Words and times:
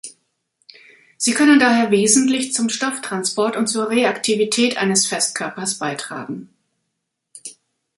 Sie 1.17 1.33
können 1.35 1.59
daher 1.59 1.91
wesentlich 1.91 2.53
zum 2.53 2.69
Stofftransport 2.69 3.55
und 3.55 3.67
zur 3.67 3.91
Reaktivität 3.91 4.77
eines 4.77 5.05
Festkörpers 5.05 5.75
beitragen. 5.77 6.49